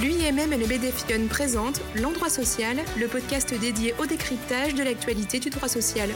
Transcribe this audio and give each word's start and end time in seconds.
L'UIMM 0.00 0.52
et 0.52 0.58
le 0.58 0.66
BDFION 0.66 1.26
présentent 1.26 1.80
L'Endroit 2.00 2.28
Social, 2.28 2.76
le 3.00 3.08
podcast 3.08 3.52
dédié 3.58 3.94
au 4.00 4.06
décryptage 4.06 4.76
de 4.76 4.84
l'actualité 4.84 5.40
du 5.40 5.50
droit 5.50 5.66
social. 5.66 6.08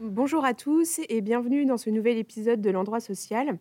Bonjour 0.00 0.46
à 0.46 0.54
tous 0.54 1.00
et 1.10 1.20
bienvenue 1.20 1.66
dans 1.66 1.76
ce 1.76 1.90
nouvel 1.90 2.16
épisode 2.16 2.62
de 2.62 2.70
L'Endroit 2.70 3.00
Social. 3.00 3.58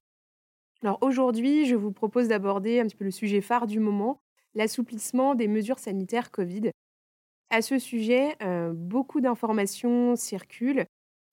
Alors 0.84 1.00
aujourd'hui, 1.02 1.66
je 1.66 1.76
vous 1.76 1.92
propose 1.92 2.30
d'aborder 2.30 2.80
un 2.80 2.86
petit 2.86 2.96
peu 2.96 3.04
le 3.04 3.12
sujet 3.12 3.42
phare 3.42 3.68
du 3.68 3.82
moment, 3.82 4.22
l'assouplissement 4.56 5.36
des 5.36 5.50
mesures 5.50 5.80
sanitaires 5.80 6.32
Covid. 6.32 6.72
À 7.50 7.62
ce 7.62 7.78
sujet, 7.78 8.38
euh, 8.42 8.72
beaucoup 8.74 9.20
d'informations 9.20 10.16
circulent, 10.16 10.86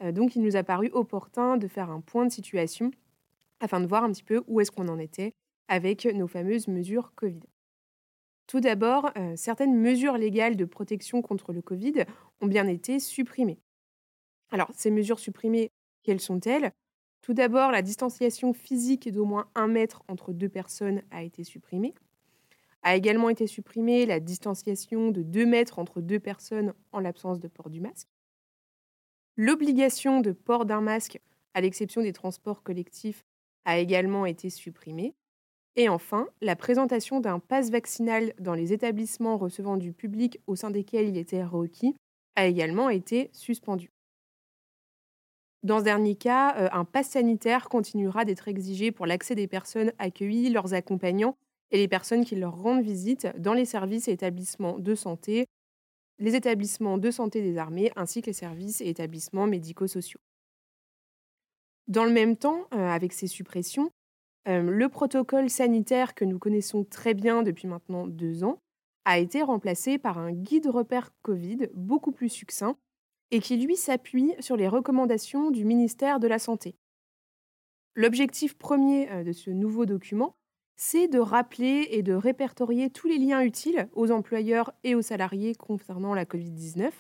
euh, 0.03 0.11
donc 0.11 0.35
il 0.35 0.43
nous 0.43 0.57
a 0.57 0.65
paru 0.65 0.91
opportun 0.93 1.57
de 1.57 1.69
faire 1.69 1.89
un 1.89 2.01
point 2.01 2.27
de 2.27 2.33
situation 2.33 2.91
afin 3.61 3.81
de 3.81 3.87
voir 3.87 4.03
un 4.03 4.11
petit 4.11 4.25
peu 4.25 4.43
où 4.49 4.61
est-ce 4.61 4.73
qu'on 4.73 4.89
en 4.89 4.99
était 4.99 5.35
avec 5.71 6.05
nos 6.05 6.27
fameuses 6.27 6.67
mesures 6.67 7.13
Covid. 7.14 7.39
Tout 8.49 8.61
d'abord, 8.61 9.13
euh, 9.17 9.36
certaines 9.36 9.76
mesures 9.76 10.18
légales 10.18 10.57
de 10.57 10.64
protection 10.64 11.22
contre 11.22 11.53
le 11.53 11.62
Covid 11.62 12.04
ont 12.40 12.49
bien 12.49 12.67
été 12.67 12.99
supprimées. 12.99 13.61
Alors, 14.50 14.68
ces 14.75 14.90
mesures 14.90 15.21
supprimées, 15.21 15.71
quelles 16.03 16.21
sont-elles? 16.21 16.72
Tout 17.22 17.35
d'abord, 17.35 17.71
la 17.71 17.82
distanciation 17.82 18.53
physique 18.53 19.12
d'au 19.12 19.25
moins 19.25 19.48
un 19.54 19.68
mètre 19.68 20.03
entre 20.09 20.32
deux 20.32 20.48
personnes 20.48 21.03
a 21.12 21.22
été 21.22 21.45
supprimée. 21.45 21.95
A 22.82 22.96
également 22.96 23.29
été 23.29 23.46
supprimée 23.46 24.07
la 24.07 24.18
distanciation 24.18 25.12
de 25.12 25.23
2 25.23 25.46
mètres 25.46 25.79
entre 25.79 26.00
deux 26.00 26.18
personnes 26.18 26.75
en 26.90 26.98
l'absence 26.98 27.39
de 27.39 27.46
port 27.46 27.71
du 27.71 27.81
masque. 27.81 28.09
L'obligation 29.37 30.21
de 30.21 30.32
port 30.32 30.64
d'un 30.64 30.81
masque, 30.81 31.21
à 31.54 31.61
l'exception 31.61 32.03
des 32.03 32.12
transports 32.12 32.64
collectifs, 32.64 33.25
a 33.64 33.78
également 33.78 34.27
été 34.27 34.50
supprimée. 34.50 35.14
Et 35.77 35.89
enfin, 35.89 36.29
la 36.41 36.56
présentation 36.56 37.20
d'un 37.20 37.39
pass 37.39 37.70
vaccinal 37.70 38.34
dans 38.39 38.55
les 38.55 38.73
établissements 38.73 39.37
recevant 39.37 39.77
du 39.77 39.93
public 39.93 40.41
au 40.47 40.57
sein 40.57 40.71
desquels 40.71 41.09
il 41.09 41.17
était 41.17 41.45
requis 41.45 41.95
a 42.37 42.47
également 42.47 42.91
été 42.91 43.31
suspendu. 43.33 43.91
Dans 45.62 45.79
ce 45.79 45.85
dernier 45.85 46.15
cas, 46.15 46.57
euh, 46.57 46.69
un 46.73 46.85
pass 46.85 47.11
sanitaire 47.11 47.69
continuera 47.69 48.25
d'être 48.25 48.49
exigé 48.49 48.93
pour 48.93 49.07
l'accès 49.07 49.35
des 49.35 49.47
personnes 49.47 49.93
accueillies, 49.99 50.49
leurs 50.49 50.73
accompagnants 50.73 51.37
et 51.71 51.77
les 51.77 51.89
personnes 51.89 52.25
qui 52.25 52.34
leur 52.34 52.57
rendent 52.57 52.83
visite 52.83 53.29
dans 53.39 53.53
les 53.53 53.67
services 53.67 54.09
et 54.09 54.12
établissements 54.12 54.79
de 54.79 54.95
santé, 54.95 55.47
les 56.19 56.34
établissements 56.34 56.99
de 56.99 57.11
santé 57.11 57.43
des 57.43 57.59
armées 57.59 57.93
ainsi 57.95 58.23
que 58.23 58.27
les 58.27 58.33
services 58.33 58.81
et 58.81 58.89
établissements 58.89 59.47
médico-sociaux. 59.47 60.21
Dans 61.89 62.05
le 62.05 62.12
même 62.12 62.37
temps, 62.37 62.67
euh, 62.73 62.89
avec 62.89 63.12
ces 63.12 63.27
suppressions, 63.27 63.91
le 64.47 64.89
protocole 64.89 65.51
sanitaire 65.51 66.15
que 66.15 66.25
nous 66.25 66.39
connaissons 66.39 66.85
très 66.85 67.15
bien 67.15 67.43
depuis 67.43 67.69
maintenant 67.69 68.07
deux 68.07 68.43
ans 68.43 68.59
a 69.05 69.19
été 69.19 69.43
remplacé 69.43 69.99
par 69.99 70.19
un 70.19 70.33
guide 70.33 70.67
repère 70.67 71.11
Covid 71.23 71.69
beaucoup 71.75 72.13
plus 72.13 72.29
succinct 72.29 72.77
et 73.31 73.41
qui 73.41 73.57
lui 73.57 73.77
s'appuie 73.77 74.35
sur 74.41 74.57
les 74.57 74.69
recommandations 74.69 75.51
du 75.51 75.65
ministère 75.65 76.21
de 76.21 76.29
la 76.29 76.39
Santé. 76.39 76.75
L'objectif 77.95 78.57
premier 78.57 79.25
de 79.25 79.33
ce 79.33 79.51
nouveau 79.51 79.87
document, 79.87 80.35
c'est 80.77 81.09
de 81.09 81.19
rappeler 81.19 81.89
et 81.91 82.03
de 82.03 82.15
répertorier 82.15 82.89
tous 82.89 83.07
les 83.07 83.19
liens 83.19 83.43
utiles 83.43 83.89
aux 83.93 84.11
employeurs 84.11 84.73
et 84.85 84.95
aux 84.95 85.03
salariés 85.03 85.55
concernant 85.55 86.15
la 86.15 86.25
Covid-19. 86.25 86.91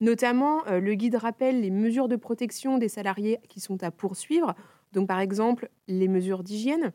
Notamment, 0.00 0.62
le 0.66 0.94
guide 0.94 1.14
rappelle 1.14 1.62
les 1.62 1.70
mesures 1.70 2.08
de 2.08 2.16
protection 2.16 2.76
des 2.76 2.88
salariés 2.88 3.38
qui 3.48 3.60
sont 3.60 3.82
à 3.82 3.90
poursuivre 3.90 4.54
donc 4.96 5.08
par 5.08 5.20
exemple 5.20 5.68
les 5.88 6.08
mesures 6.08 6.42
d'hygiène, 6.42 6.90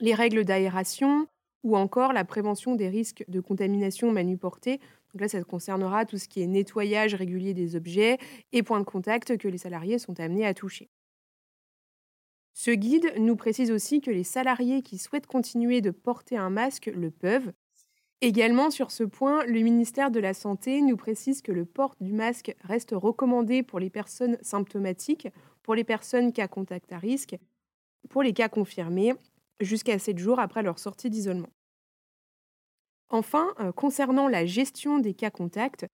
les 0.00 0.14
règles 0.14 0.46
d'aération 0.46 1.28
ou 1.62 1.76
encore 1.76 2.14
la 2.14 2.24
prévention 2.24 2.74
des 2.74 2.88
risques 2.88 3.24
de 3.28 3.40
contamination 3.40 4.10
manuportée. 4.10 4.78
Donc 5.12 5.20
là, 5.20 5.28
ça 5.28 5.42
concernera 5.44 6.06
tout 6.06 6.16
ce 6.16 6.28
qui 6.28 6.40
est 6.40 6.46
nettoyage 6.46 7.14
régulier 7.14 7.52
des 7.52 7.76
objets 7.76 8.16
et 8.52 8.62
points 8.62 8.80
de 8.80 8.84
contact 8.84 9.36
que 9.36 9.48
les 9.48 9.58
salariés 9.58 9.98
sont 9.98 10.18
amenés 10.18 10.46
à 10.46 10.54
toucher. 10.54 10.88
Ce 12.54 12.70
guide 12.70 13.12
nous 13.18 13.36
précise 13.36 13.70
aussi 13.70 14.00
que 14.00 14.10
les 14.10 14.24
salariés 14.24 14.80
qui 14.80 14.96
souhaitent 14.96 15.26
continuer 15.26 15.82
de 15.82 15.90
porter 15.90 16.38
un 16.38 16.48
masque 16.48 16.90
le 16.94 17.10
peuvent. 17.10 17.52
Également 18.22 18.70
sur 18.70 18.90
ce 18.90 19.04
point, 19.04 19.44
le 19.44 19.60
ministère 19.60 20.10
de 20.10 20.20
la 20.20 20.32
Santé 20.32 20.80
nous 20.80 20.96
précise 20.96 21.42
que 21.42 21.52
le 21.52 21.66
port 21.66 21.96
du 22.00 22.14
masque 22.14 22.56
reste 22.62 22.92
recommandé 22.92 23.62
pour 23.62 23.78
les 23.78 23.90
personnes 23.90 24.38
symptomatiques 24.40 25.28
pour 25.66 25.74
les 25.74 25.84
personnes 25.84 26.32
cas 26.32 26.46
contact 26.46 26.92
à 26.92 26.98
risque, 26.98 27.36
pour 28.08 28.22
les 28.22 28.32
cas 28.32 28.48
confirmés, 28.48 29.14
jusqu'à 29.58 29.98
7 29.98 30.16
jours 30.16 30.38
après 30.38 30.62
leur 30.62 30.78
sortie 30.78 31.10
d'isolement. 31.10 31.50
Enfin, 33.10 33.52
euh, 33.58 33.72
concernant 33.72 34.28
la 34.28 34.46
gestion 34.46 35.00
des 35.00 35.12
cas 35.12 35.30
contacts, 35.30 35.84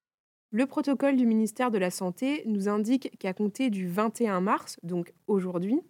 le 0.50 0.66
protocole 0.66 1.16
du 1.16 1.24
ministère 1.24 1.70
de 1.70 1.78
la 1.78 1.90
Santé 1.90 2.42
nous 2.44 2.68
indique 2.68 3.16
qu'à 3.18 3.32
compter 3.32 3.70
du 3.70 3.88
21 3.88 4.42
mars, 4.42 4.76
donc 4.82 5.14
aujourd'hui, 5.26 5.80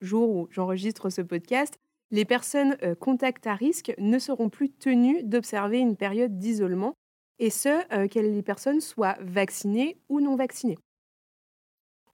jour 0.00 0.28
où 0.30 0.48
j'enregistre 0.50 1.08
ce 1.08 1.22
podcast, 1.22 1.78
les 2.10 2.24
personnes 2.24 2.76
euh, 2.82 2.96
contact 2.96 3.46
à 3.46 3.54
risque 3.54 3.94
ne 3.98 4.18
seront 4.18 4.48
plus 4.48 4.70
tenues 4.70 5.22
d'observer 5.22 5.78
une 5.78 5.96
période 5.96 6.38
d'isolement, 6.38 6.94
et 7.38 7.50
ce, 7.50 7.68
euh, 7.94 8.08
que 8.08 8.18
les 8.18 8.42
personnes 8.42 8.80
soient 8.80 9.16
vaccinées 9.20 9.96
ou 10.08 10.20
non 10.20 10.34
vaccinées. 10.34 10.78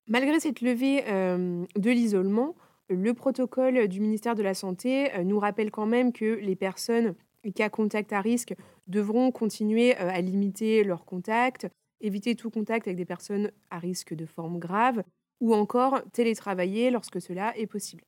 Malgré 0.06 0.38
cette 0.38 0.60
levée 0.60 1.03
de 1.03 1.91
l'isolement, 1.91 2.54
le 2.91 3.15
protocole 3.15 3.88
du 3.88 4.00
ministère 4.00 4.34
de 4.34 4.42
la 4.42 4.53
Santé 4.54 5.10
nous 5.25 5.38
rappelle 5.38 5.70
quand 5.70 5.87
même 5.87 6.12
que 6.12 6.38
les 6.41 6.56
personnes 6.56 7.15
cas 7.54 7.70
contact 7.70 8.12
à 8.12 8.20
risque 8.20 8.54
devront 8.87 9.31
continuer 9.31 9.94
à 9.97 10.20
limiter 10.20 10.84
leurs 10.84 11.04
contacts, 11.06 11.69
éviter 12.00 12.34
tout 12.34 12.50
contact 12.50 12.87
avec 12.87 12.97
des 12.97 13.06
personnes 13.06 13.50
à 13.70 13.78
risque 13.78 14.14
de 14.14 14.26
forme 14.26 14.59
grave 14.59 15.03
ou 15.41 15.54
encore 15.54 16.03
télétravailler 16.12 16.91
lorsque 16.91 17.20
cela 17.20 17.56
est 17.56 17.66
possible. 17.66 18.04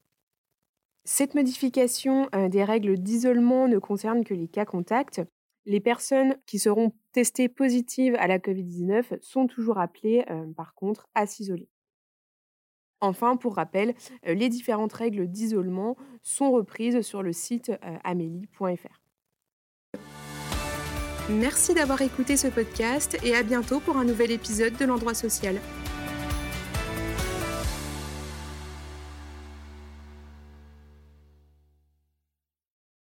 Cette 1.04 1.34
modification 1.34 2.28
des 2.50 2.64
règles 2.64 2.98
d'isolement 2.98 3.68
ne 3.68 3.78
concerne 3.78 4.24
que 4.24 4.34
les 4.34 4.48
cas 4.48 4.64
contacts. 4.64 5.22
Les 5.64 5.80
personnes 5.80 6.36
qui 6.46 6.58
seront 6.58 6.92
testées 7.12 7.48
positives 7.48 8.16
à 8.18 8.26
la 8.26 8.38
Covid-19 8.38 9.18
sont 9.22 9.46
toujours 9.46 9.78
appelées, 9.78 10.24
par 10.56 10.74
contre, 10.74 11.08
à 11.14 11.26
s'isoler. 11.26 11.68
Enfin, 13.00 13.36
pour 13.36 13.56
rappel, 13.56 13.94
euh, 14.26 14.34
les 14.34 14.48
différentes 14.48 14.92
règles 14.92 15.26
d'isolement 15.26 15.96
sont 16.22 16.50
reprises 16.50 17.02
sur 17.02 17.22
le 17.22 17.32
site 17.32 17.70
euh, 17.70 17.96
amélie.fr. 18.04 19.00
Merci 21.28 21.74
d'avoir 21.74 22.02
écouté 22.02 22.36
ce 22.36 22.46
podcast 22.46 23.18
et 23.24 23.34
à 23.34 23.42
bientôt 23.42 23.80
pour 23.80 23.96
un 23.96 24.04
nouvel 24.04 24.30
épisode 24.30 24.76
de 24.76 24.84
l'endroit 24.84 25.14
social. 25.14 25.60